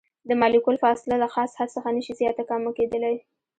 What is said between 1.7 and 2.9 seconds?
څخه نشي زیاته کمه